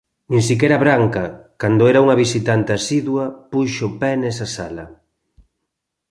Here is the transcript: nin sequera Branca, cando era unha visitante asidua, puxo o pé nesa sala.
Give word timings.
nin 0.29 0.41
sequera 0.49 0.81
Branca, 0.85 1.23
cando 1.61 1.83
era 1.91 2.03
unha 2.05 2.19
visitante 2.23 2.71
asidua, 2.73 3.25
puxo 3.51 3.83
o 3.89 3.93
pé 3.99 4.11
nesa 4.17 4.47
sala. 4.55 4.85